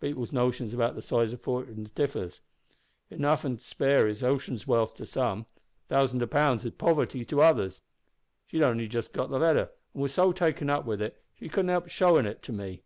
[0.00, 2.40] People's notions about the size o' fortins differs.
[3.10, 5.44] Enough an' to spare is ocean's wealth to some.
[5.90, 7.82] Thousands o' pounds is poverty to others.
[8.46, 11.50] She'd only just got the letter, an' was so taken up about it that she
[11.50, 12.82] couldn't help showin' it to me.